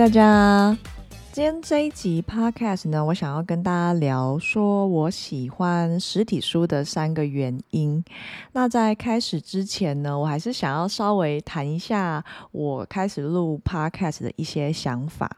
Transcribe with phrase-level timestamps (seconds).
[0.00, 0.74] 大家，
[1.30, 8.02] 今天这一集 podcast 呢，我想要跟大家聊说我喜欢实体书的三个原因。
[8.52, 15.36] 那在开始之前呢，我还是想要稍微谈一下我开始录 podcast 的一些想法。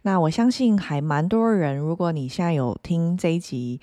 [0.00, 3.78] 那我相信还蛮多人，如果你现在有听这一集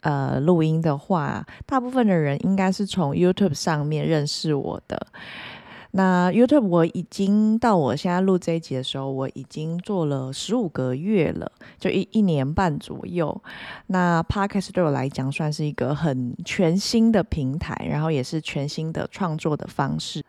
[0.00, 5.06] 呃录音的话，大部分的人应该是从 YouTube 上面认识我的。
[5.92, 13.42] 那 YouTube 我已经到我现在录这一集的时候，我已经做了十五个月了，就一一年半左右。
[13.88, 20.24] 那 Podcast 对我来讲算是一个很全新的平台，然后也是全新的创作的方式。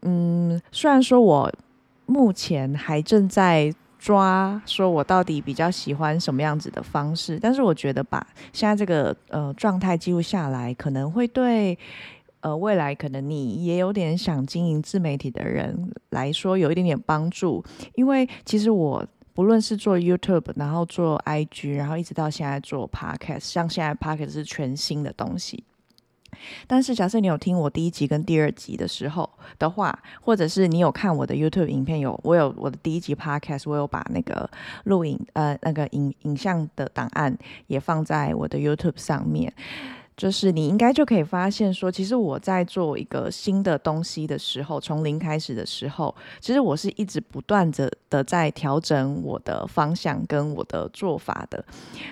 [0.00, 1.52] 嗯，虽然说我
[2.06, 11.78] 目前还正在抓，说我到底比较喜欢什么样子的方式，但是我觉得把现在这个呃状态记录下来，可能会对。
[12.44, 17.64] 呃，未来可能你也有点想经营自媒体的人来说，有一点点帮助。
[17.94, 25.64] 因为其实我不论是做 YouTube，然后做 IG，然后一直到现在做 Podcast，像现在 Podcast 是全新的东西。
[26.66, 34.50] 但是假设你有听我第一集跟第二集的时候的话，或者是你有看我的 YouTube 影片，有我有我的第一集 Podcast，我有把那个
[34.84, 37.34] 录影呃那个影影像的档案
[37.68, 39.50] 也放在我的 YouTube 上面。
[40.16, 51.64] 就是你应该就可以发现说，其实我在做一个新的东西的时候，从零开始的时候，其实我是一直不断着的在调整我的方向跟我的做法的。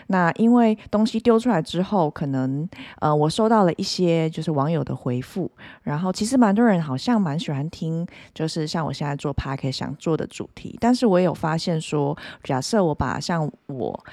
[0.09, 5.49] 那因为东西丢出来之后，可能呃我收到了一些就是网友的回复，
[5.83, 10.77] 然后其实蛮多人好像蛮喜欢听，就是像我现在做 p a r k 想做的主题。
[10.81, 14.05] 但是我也有发现说，假设我把像我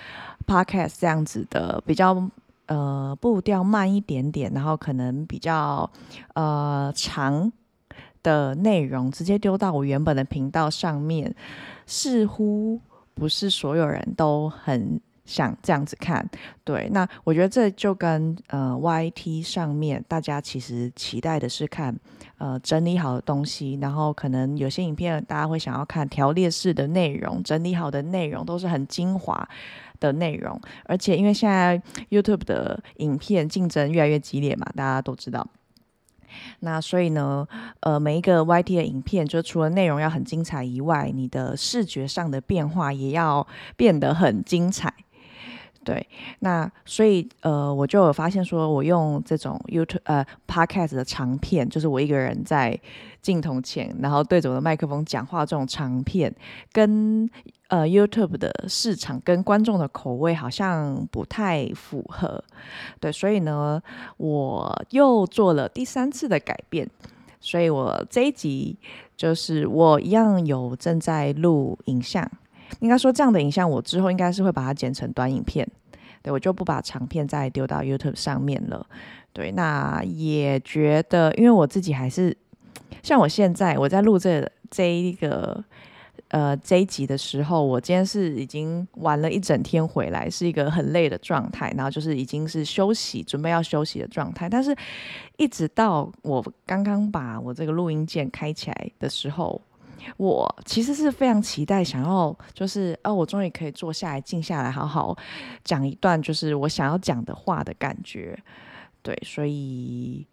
[0.45, 2.29] podcast 这样子的比较。
[2.69, 5.89] 呃，步调慢一点点，然后可能比较
[6.35, 7.51] 呃长
[8.21, 11.35] 的内容，直接丢到我原本的频道上面，
[11.87, 12.79] 似乎
[13.15, 16.29] 不是所有人都很想这样子看。
[16.63, 21.97] 对，那我觉得这就跟呃 YT 上面大家其实期待的是看
[22.37, 29.49] 呃整理好的东西，然后可能有些影片大家会想要看条列式的内容，整理好的内容都是很精华。
[29.99, 35.47] 的内容，而且因为现在 YouTube 的影片竞争越来越激烈嘛，大家都知道。
[36.59, 37.47] 那所以呢，
[37.79, 43.45] 呃，每一个 YT 的影片，就除了内容要很精彩以外，你的视觉上的变化也要
[43.75, 44.93] 变得很精彩。
[45.89, 46.07] 对，
[46.37, 52.79] 那所以呃，我就有发现说，我用这种 YouTube 呃 Podcast 的长片，就是我一个人在
[53.23, 56.31] 镜头前，然后对着我的麦克风讲话这种长片，
[56.71, 57.27] 跟
[57.69, 62.43] 呃 YouTube 的市场跟观众的口味好像不太符合。
[62.99, 63.81] 对，所以呢，
[64.17, 66.87] 我又做了第三次的改变，
[67.39, 68.77] 所以我这一集
[69.17, 72.29] 就是我一样有正在录影像。
[72.81, 75.67] 应该说，这样的影像我之后应该是会把它剪成短影片，
[76.21, 78.85] 对我就不把长片再丢到 YouTube 上面了。
[79.31, 82.35] 对，那也觉得，因为我自己还是
[83.03, 85.63] 像我现在我在录这这一个
[86.29, 94.49] 呃这一集的时候，我今天是已经玩了一整天回来，是一个很累的状态，然后就是已经是休息，准备要休息的状态。
[94.49, 94.75] 但是
[95.37, 99.61] 一直到我刚刚把我这个录音键开起来的时候。
[100.17, 105.17] 我其实是非常期待，想要就是哦，我终于可以坐下来，静下来，好好
[105.63, 108.37] 讲一段就是我想要讲的话的感觉。
[109.01, 110.27] 对，所以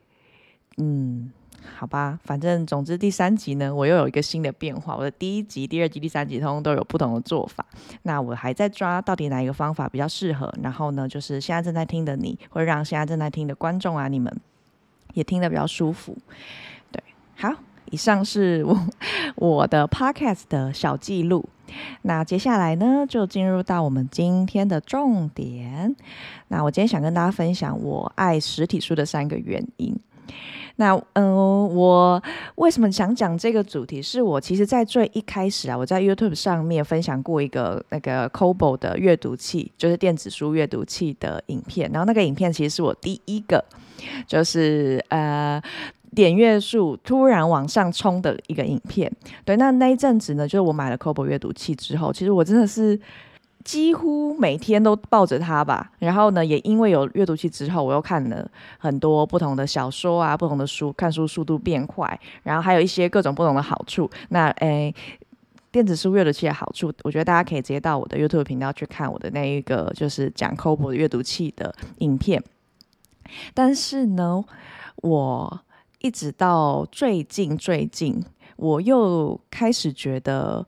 [0.79, 1.33] 嗯，
[1.77, 4.97] 好吧，反正总之第三集呢，我又有一个新的变化。
[4.97, 7.65] 我的第一集、第二集、第三集通通都有不同的做法。
[8.03, 10.53] 那我还在抓到底哪一个方法比较适合。
[10.63, 14.37] 然后呢，就是现在正在听的你，会让现在正在听的观众啊，你们
[15.15, 16.17] 也听得比较舒服。
[16.91, 17.03] 对，
[17.37, 17.55] 好。
[17.91, 18.87] 以上是我
[19.37, 21.45] 我的 podcast 的小记录。
[22.03, 25.95] 那接下来呢，就进入到我们今天的重点。
[26.49, 29.95] 那我今天想跟大家分享我爱实体书的三个原因。
[30.77, 32.23] 那嗯，我
[32.55, 34.01] 为什么想讲这个主题？
[34.01, 41.91] 是我其实，在最一开始啊，我在 YouTube 上面分享过一个那个 Kobo 的阅读器，就是电子书阅读器的影片。
[41.91, 43.65] 然后那个影片其实是我第一个，
[44.27, 45.61] 就是呃。
[46.17, 49.13] 点阅数突然往上冲的一个影片，
[49.45, 52.99] 对，那那一阵子呢，就是我买了 Kobo 阅读器之后，其实我真的是
[53.63, 55.93] 几乎每天都抱着它吧。
[55.99, 64.11] 然后呢，也因为有阅读器之后，我又看了很多不同的小说啊，不同的书，看书速度变快，然后还有一些各种不同的好处。
[64.31, 64.95] 那诶，
[65.71, 72.43] 电子书阅读器的好处，我觉得大家可以直接到我的 YouTube 频道去看我的那一个就是讲 Kobo 阅读器的影片。
[73.53, 74.43] 但是呢，
[75.03, 75.61] 我
[75.99, 78.25] 一直到最近，最近
[78.57, 80.67] 我又开始觉得，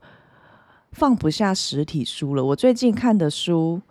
[0.91, 2.43] 放不下实体书了。
[2.43, 3.81] 我最近看的书，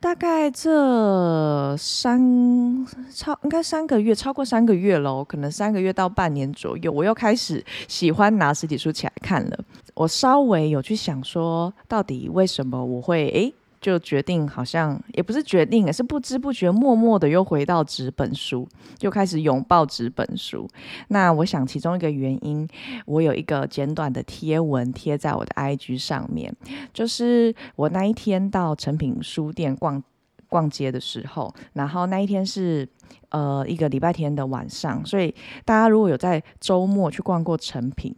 [0.00, 9.58] 大概这三超应该三个月，超过三个月喽，可能三个月到半年左右，我又开始喜欢拿实体书起来看了。
[9.94, 13.54] 我稍微有去想说，到底为什么我会诶。
[13.84, 18.66] 就决定好像也不是决定，是不知不觉默默的又回到纸本书，
[19.00, 20.66] 又开始拥抱纸本书。
[21.08, 22.66] 那我想其中一个原因，
[23.04, 26.50] 我有一个简短的贴文贴在我的 IG 上面，
[26.94, 30.02] 就是我那一天到成品书店逛
[30.48, 32.88] 逛街的时候，然后那一天是
[33.28, 35.34] 呃一个礼拜天的晚上，所以
[35.66, 38.16] 大家如果有在周末去逛过成品。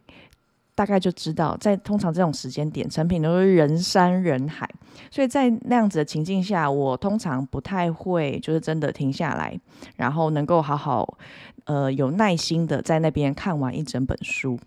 [0.77, 4.69] 大概就知道，在通常这种时间点，成品都是人山人海，
[5.11, 9.59] 所以在那样子的情境下，我通常不太会就是真的停下来，
[9.97, 11.17] 然后能够好好
[11.65, 14.61] 呃有耐心的在那边看完一整本书。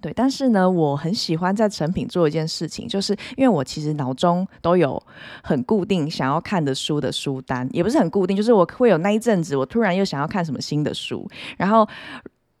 [0.00, 5.00] 对，但是呢，我很喜欢在成品做一件事情，就是因为我其实脑中都有
[5.44, 11.88] 很固定想要看的书的书单，也不是很固定，就是我会有那一阵子，我突然又想要看什么新的书，然后。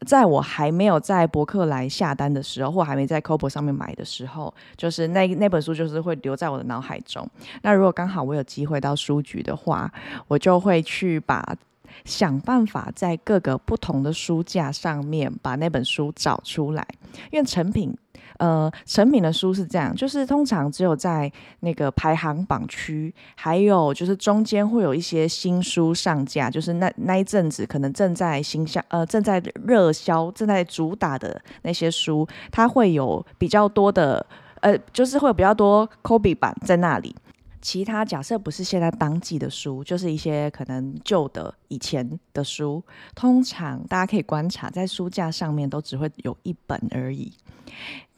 [0.06, 7.28] 在我还没有在博客来下单的时候，或还没在 c o b o 上面买的时候，就是那那本书就是会留在我的脑海中。
[7.62, 9.92] 那如果刚好我有机会到书局的话，
[10.26, 11.54] 我就会去把
[12.04, 16.86] 想办法在各个不同的书架上面把那本书找出来，
[17.30, 17.96] 因为成品。
[18.40, 34.24] 呃，成品的书是这样，就是通常只有在那个排行榜区，还有就是中间会有一些新书上架，就是那那一阵子可能正在新销，呃，正在热销、正在主打的那些书，它会有比较多的，
[34.62, 37.14] 呃，就是会有比较多 copy 版在那里。
[37.60, 42.82] 其他假设不是现在当季的书，就是一些可能旧的以前的书，
[43.14, 47.30] 通常大家可以观察，在书架上面都只会有一本而已。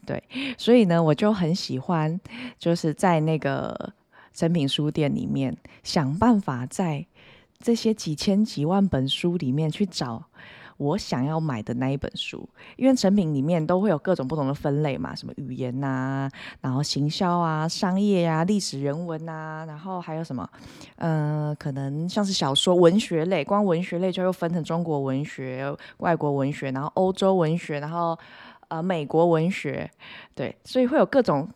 [0.05, 0.21] 对，
[0.57, 2.19] 所以呢，我就很喜欢，
[2.59, 3.93] 就是在那个
[4.33, 7.05] 成品书店里面想办法，在
[7.59, 10.21] 这些几千几万本书里面去找
[10.77, 12.49] 我想要买的那一本书。
[12.75, 16.29] 因为成品里面都会有各种不同的分类嘛，什么语言呐，
[16.59, 20.49] 然后行销啊、商业呀、历史人文呐，然后还有什么，
[20.97, 28.17] 呃，可能像是小说、文学类，光文学类就又分成中国文学、外国文学，然后欧洲文学，然后。
[28.73, 29.87] 呃，美国文学，
[30.33, 31.47] 对，所以会有各种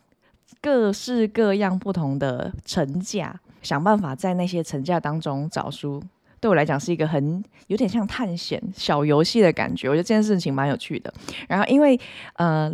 [0.60, 6.00] 各式各样不同的成架，想办法在那些成架当中找书，
[6.38, 11.12] 对我来讲是一个很有点像探险小游戏的感觉，我觉得这件事情蛮有趣的。
[11.48, 11.98] 然后，因为
[12.34, 12.72] 呃。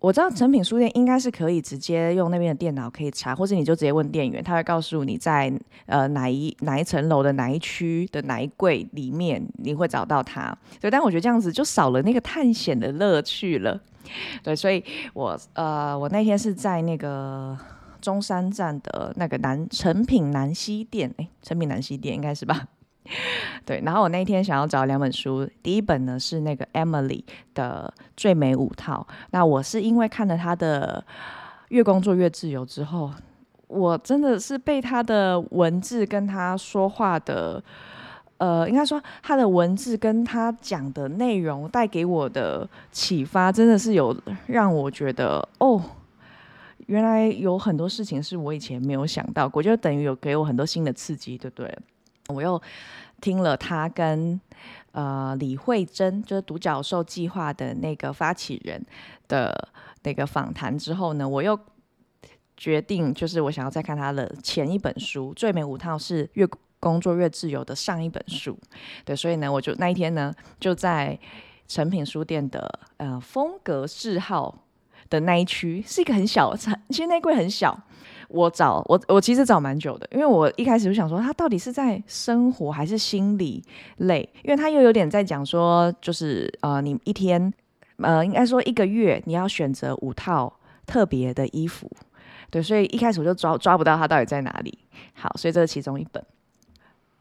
[0.00, 5.52] 我知道成品书店应该是可以直接用那边的电脑可以查，或者你就直接问店员，他会告诉你在
[5.86, 10.56] 呃哪一哪一层楼的哪一区的哪一柜里面你会找到它。
[10.80, 13.80] 对，但我觉得这样子就少了那个探险的乐趣了。
[14.42, 14.82] 对，所以
[15.14, 17.58] 我呃我那天是在那个
[18.00, 22.68] 中山站的那个南成品南西店，哎，成品南西店应该是吧？
[23.64, 27.22] 对，然后我那天想要找两本书，第一本呢是那个 Emily
[27.54, 29.06] 的《最美五套》。
[29.30, 31.04] 那我是因为看了她的
[31.68, 33.10] 《越工作越自由》之后，
[33.66, 37.62] 我真的是被她的文字跟她说话的，
[38.38, 44.16] 呃，应该说他的文字跟他讲的内容带给我的启发，真的是有
[44.46, 45.82] 让我觉得，哦，
[46.86, 51.78] 原来有很多事情是我以前没有想到过，就等于有给我很多新的刺激，对不对？
[52.28, 52.60] 我又
[53.20, 54.40] 听了他跟
[54.92, 58.84] 呃李慧珍，就是独角兽计划的那个发起人
[59.26, 59.68] 的
[60.02, 61.58] 那个访谈之后呢，我又
[62.56, 66.46] 决定，就是我想要再看他的前一本书《最美五套》是越
[66.80, 68.58] 工作越自由的上一本书，
[69.04, 71.18] 对，所以呢，我就那一天呢就在
[71.66, 74.64] 成品书店的呃风格嗜好
[75.10, 77.78] 的那一区，是一个很小，其实那柜很小。
[78.28, 83.62] 我找我我其实找蛮久的，因为我一开始就想说他到底是在生活还是心理
[83.96, 87.52] 累，因为他又有点在讲说，就是呃，你一天
[87.96, 90.52] 呃，应该说一个月你要选择五套
[90.86, 91.90] 特别的衣服，
[92.50, 94.78] 对，所以一开始我就抓抓不到他到底在哪里。
[95.14, 96.22] 好，所以这是其中一本。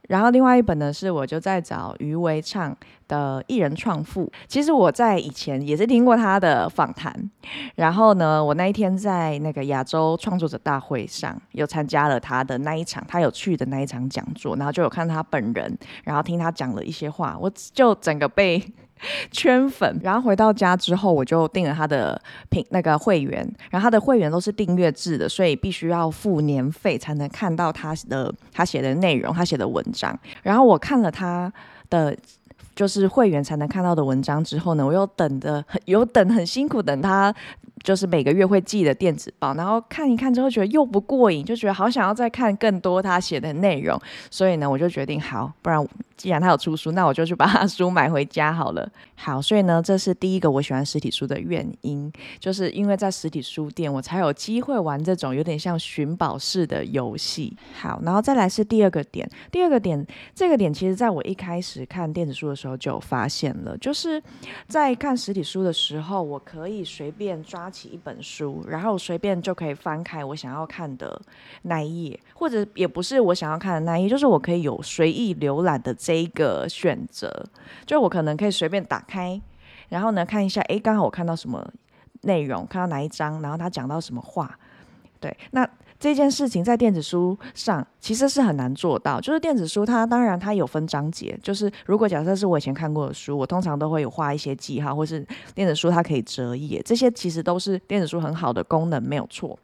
[0.07, 2.75] 然后另外一本呢，是我就在找余维畅
[3.07, 4.25] 的《艺人创富》。
[4.47, 7.13] 其实我在以前也是听过他的访谈。
[7.75, 18.63] 然后呢，我那一天在那个亚洲创作者大会上，又参加了他的那一场，他有去的那一场讲座，然后就有看他本人，然后听他讲了一些话，我就整个被。
[19.31, 30.17] 圈粉，然后回到家之后，我就订了他的品那个会员，然后他的会员都是订阅制的，所以必须要付年费才能看到他的他写的内容，他写的文章。
[30.43, 31.51] 然后我看了他
[31.89, 32.15] 的
[32.75, 37.33] 就是会员才能看到的文章之后呢，我又等的很有等很辛苦，等他
[37.83, 43.99] 就是每个月会寄的电子报，然后看一看之后觉得又不过瘾，就觉得好想要再看更多他写的内容，
[44.29, 45.87] 所以呢，我就决定好，不然。
[46.17, 48.91] 既然他有出书，那我就去把他书买回家好了。
[49.15, 57.55] 好，所以呢，这是第一个我喜欢实体书的原因，就是因为在实体书店，我才有机会玩这种有点像寻宝式的游戏。
[57.79, 64.21] 好，然后再来是第二个点，第二个点，这个点其实在我一开始看电子书的时候就发现了，就是
[64.67, 71.21] 在看实体书的时候，我可以随便抓起一本书，然后随便就可以翻开我想要看的
[71.61, 75.93] 那一页，或者也不是我想要看的那一页，就是我可以有随意浏览的。
[76.07, 77.45] 这一个选择，
[77.85, 79.41] 就我可能可以随便打开，
[79.89, 81.69] 然后呢看一下，哎，刚好我看到什么
[82.21, 84.57] 内容，看到哪一章，然后他讲到什么话，
[85.19, 89.19] 对，那这件事情在电子书上其实是很难做到。
[89.19, 99.59] 就是电子书它当然它有分章节，就是如果假设是我以前看过的书，我通常都会有画一些记号，或是电子书它可以折页，这些其实都是电子书很好的功能，没有错。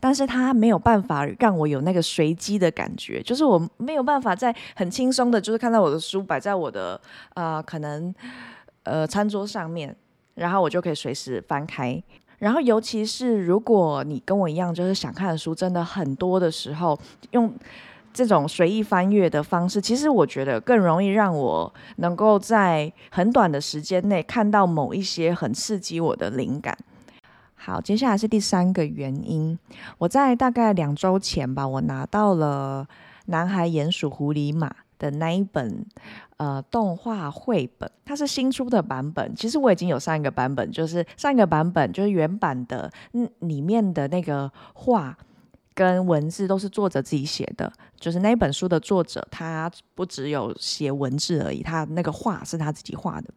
[0.00, 7.00] 但是它没有办法让我有那个随机的感觉，就是我没有办法在很轻松的，就是看到我的书摆在我的
[7.34, 8.14] 呃可能
[8.82, 9.94] 呃餐桌上面，
[10.34, 12.02] 然后我就可以随时翻开。
[12.38, 16.98] 然后尤其是如果你跟我一样，就是想看的书真的很多的时候，
[17.30, 17.54] 用
[18.12, 26.76] 这种随意翻阅的方式，其实我觉得更容易让我能够在很短的时间内看到某一些很刺激我的灵感。
[27.64, 29.58] 好，接下来是第三个原因。
[29.96, 32.86] 我在大概两周前吧，我拿到了
[33.26, 34.68] 《男孩、鼹鼠、狐狸、马》
[34.98, 35.86] 的那一本
[36.36, 39.34] 呃动画绘本，它是新出的版本。
[39.34, 45.16] 其实我已经有上一个版本，就是上一个版本就是原版的，嗯，里面的那个画
[45.72, 47.72] 跟文字都是作者自己写的。
[47.98, 53.30] 就是那本书的作者，他不只有写文字而已，他那个画是他自己画的。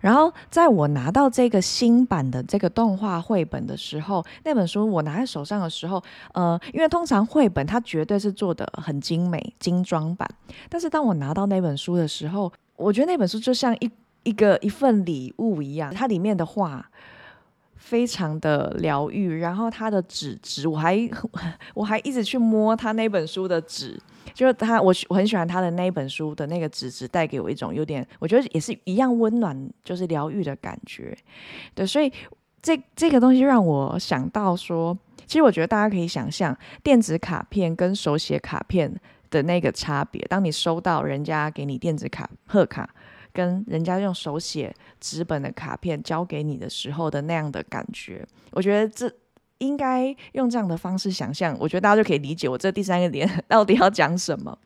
[0.00, 10.28] 然后，在我拿到这个新版的这个动画绘本的时候，那本书我拿在手上的时候，呃，因为通常绘本它绝对是做的很精美、精装版，
[10.68, 13.90] 但是当我拿到那本书的时候，我觉得那本书就像一
[14.24, 16.84] 一个一份礼物一样，它里面的画
[17.76, 20.98] 非常的疗愈，然后它的纸质，我还
[21.74, 24.00] 我还一直去摸它那本书的纸。
[24.34, 31.16] 就是他，我我很喜欢他的那一本书的那个纸质，带给我一种有点，我觉得也是一样温暖，就是疗愈的感觉。
[31.74, 32.12] 对，所以
[32.60, 38.92] 这这个东西让我想到说，其实我觉得大家可以想象电子卡片跟手写卡片
[39.30, 40.20] 的那个差别。
[40.28, 42.90] 当你收到人家给你电子卡贺卡，
[43.32, 49.10] 跟人家用手写纸本的卡片交给你的时候的那样的感觉，我觉得这。
[49.64, 54.58] 应该用这样的方式想象，我觉得大家就可以理解我这第三个点 到底要讲什么。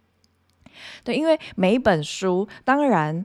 [1.05, 3.25] 对，因为每一本书，当然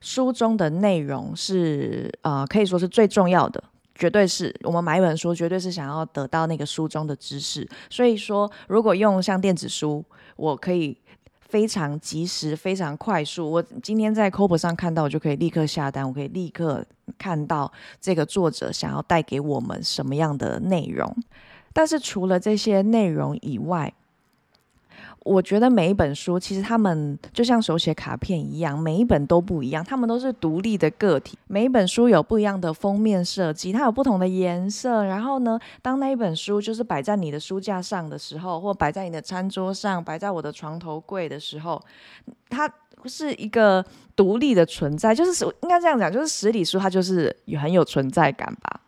[0.00, 3.62] 书中的内容是呃可以说是最重要的，
[3.94, 7.68] 绝对是我们买一本书，绝对是想要得到那个书中的知识。
[7.90, 10.04] 所以说，如果用像电子书，
[10.36, 10.96] 我可以。
[11.54, 13.48] 非常及时，非常快速。
[13.48, 16.84] 我今天在 c o b 上看到，我就可以立刻下单，我可以立刻
[17.16, 17.70] 看到
[18.00, 21.16] 这个作者想要带给我们什么样的内容。
[21.72, 23.94] 但是除了这些内容以外，
[25.24, 31.38] 我觉得每一本书其实他们就像手写卡片一样，每一本都不一样，他们都是独立的个体。
[31.46, 35.02] 每一本书有不一样的封面设计，它有不同的颜色。
[35.02, 41.82] 然后呢，当那一本书就是摆在你的书架上的时候，或摆在你的餐桌上，摆在我的床头柜的时候，
[42.50, 42.70] 它
[43.06, 43.82] 是一个
[44.14, 45.14] 独立的存在。
[45.14, 48.80] 就是应该这样讲，就是实体书它就是有很有存在感吧。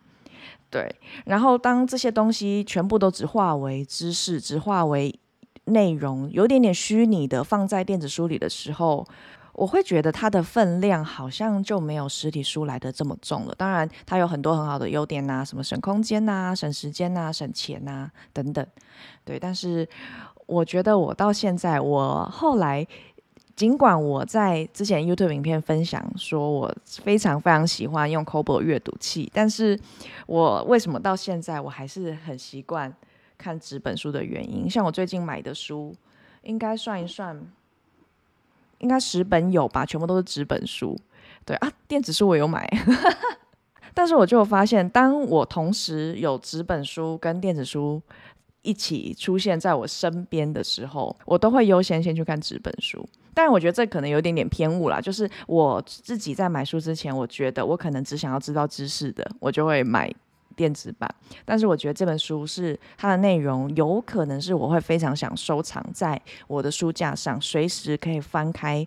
[0.69, 0.95] 对。
[1.25, 5.19] 然后当这些东西全部都只化为知识，只化为
[5.67, 9.07] 内容有点点虚拟的放在电子书里的时候，
[9.53, 13.55] 我会觉得它的分量好像就没有实体书来的这么重了。
[13.57, 18.65] 当然，它有很多很好的优点呐，什么省空间呐、省时间呐、省钱呐等等。
[19.25, 19.87] 对，但是
[20.45, 22.85] 我觉得我到现在，我后来
[23.55, 29.77] 尽管我在之前 YouTube 影片分享说我非常非常喜欢用 Kobo 阅读器，但是
[30.27, 32.93] 我为什么到现在我还是很习惯？
[33.37, 35.95] 看纸本书的原因，像我最近买的书，
[36.43, 37.39] 应该算一算，
[38.79, 40.97] 应该十本有吧，全部都是纸本书。
[41.45, 42.67] 对啊，电子书我有买，
[43.93, 48.01] 但是我就发现，当我同时有纸本书跟电子书
[48.63, 53.07] 一起出现在我身边的时候，我都会优先先去看纸本书。
[53.33, 60.13] 但我觉得这可能有点点偏误啦，就是我自己在买书之前，我觉得我可能只想要知道知识的，我就会买。
[60.57, 61.09] 电子版，
[61.45, 68.85] 但是我觉得这本书是它的内容，有可能是我会非常想收藏在我的书架上，随时可以翻开，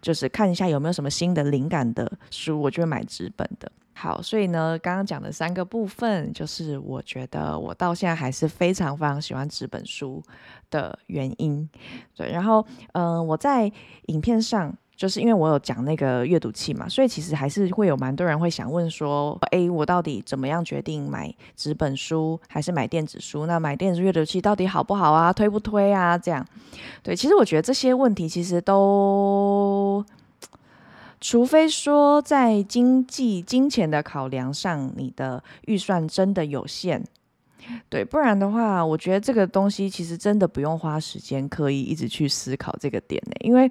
[0.00, 3.70] 就是看一下有没有什么新的灵感的书，我就会买纸本的。
[3.96, 10.20] 好，所以呢，刚刚讲的三个部分，就是我觉得我到现在还是非常非常喜欢纸本书
[10.68, 11.68] 的原因。
[12.16, 13.70] 对，然后，嗯，我在
[14.06, 23.46] 影片上，就是因为我有讲那个阅读器嘛，所以其实还是会有蛮多人会想问说，诶，我到底怎么样决定买纸本书还是买电子书？
[23.46, 25.32] 那买电子阅读器到底好不好啊？
[25.32, 26.16] 推不推啊？
[26.16, 26.46] 这样，
[27.02, 30.04] 对，其实我觉得这些问题其实都。
[31.20, 37.02] 除非说在经济金钱的考量上，你的预算真的有限，
[37.88, 43.70] 对，不然的话，我觉得这个东西其实真的不用花时间刻意一直去思考这个点呢，因为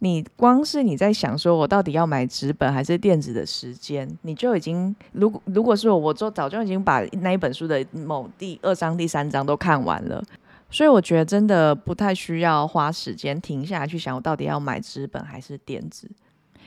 [0.00, 10.22] 你光是你在想说我到底要买纸本还是电子的时间，你就已经如果如果是我，我就早就已经把那一本书的某第二章、第三章都看完了，
[10.70, 16.08] 所以我觉得真的不太需要花时间停下来去想我到底要买纸本还是电子。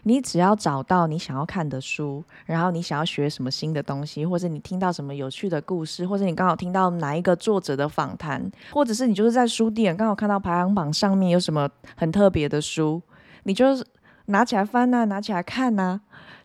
[0.04, 13.00] 你只要找到你想要看的书，然后你想要学什么新的东西，或者你听到什么有趣的故事，或者你刚好听到哪一个作者的访谈，或者是你就是在书店刚好看到排行榜上面有什么很特别的书，
[13.44, 13.66] 你就
[14.26, 16.00] 拿起来翻呐，拿起来看呐，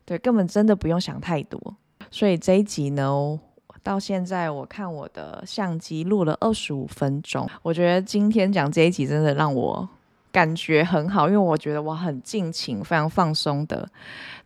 [0.04, 1.76] 对，根本真的不用想太多。
[2.10, 3.38] 所以这一集呢，
[3.82, 9.88] 到现在我看我的相机录了二十五分钟，我觉得今天讲这一集真的让我。
[10.32, 13.88] 感觉很好，因为我觉得我很尽情、非常放松的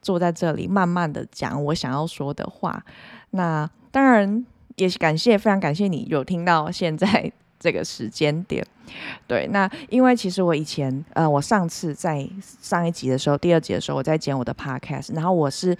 [0.00, 2.80] 坐在这里，慢慢的讲我想要说的话。
[3.30, 8.66] 那当然也感谢，非常感谢你有听到现在这个时间点。
[9.28, 12.28] 对，那因为其实我以前，呃，我上次在
[12.60, 15.76] 上一集的时候，第二集的时候，我在剪我的 podcast，然后我是。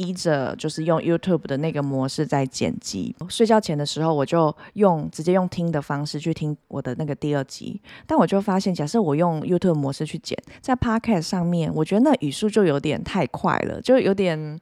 [0.00, 14.60] 依着就是用 YouTube 的那个模式在剪辑，睡觉前的时候我就用直接用听的方式去听我的那个第二集，但我就发现，假设我用 YouTube 模式去剪，在 Podcast 上面，我觉得那语速就有点太快了，就有点。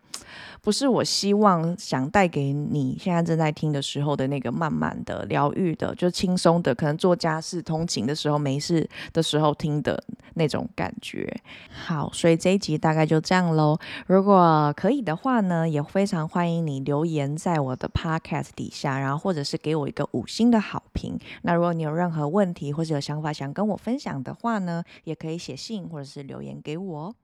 [0.66, 10.02] 不是我希望想带给你现在正在听的时候的那个慢慢的疗愈的，就轻松的，可能做家事、通勤的时候没事的时候听的
[10.34, 11.32] 那种感觉。
[11.70, 13.78] 好，所以这一集大概就这样喽。
[14.08, 21.16] 如果可以的话呢，也非常欢迎你留言在我的 Podcast 底下，然后或者是给我一个五星的好评。
[21.42, 27.14] 那如果你有任何问题或者有想法想跟我分享的话呢，也可以写信或者是留言给我。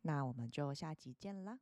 [0.00, 1.58] 那我们就下集见啦。